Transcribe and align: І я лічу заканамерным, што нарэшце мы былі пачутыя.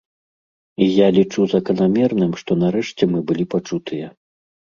І 0.85 0.87
я 0.99 1.07
лічу 1.17 1.41
заканамерным, 1.53 2.33
што 2.43 2.51
нарэшце 2.63 3.03
мы 3.13 3.19
былі 3.27 3.45
пачутыя. 3.55 4.07